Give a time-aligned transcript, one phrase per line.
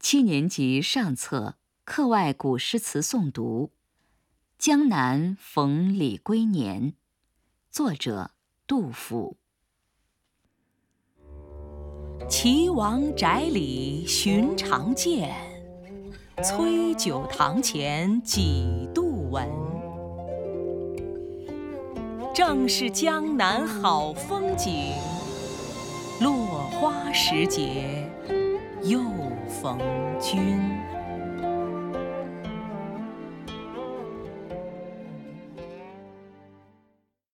[0.00, 3.66] 七年级上册课外古诗词诵读，
[4.58, 6.92] 《江南逢李龟年》，
[7.70, 8.30] 作者
[8.66, 9.36] 杜甫。
[12.30, 15.36] 岐王宅里寻常见，
[16.42, 19.46] 崔九堂前几度闻。
[22.34, 24.94] 正是江南好风景，
[26.22, 26.32] 落
[26.70, 28.10] 花时节
[28.82, 29.02] 又
[29.50, 29.76] 逢
[30.20, 30.99] 君。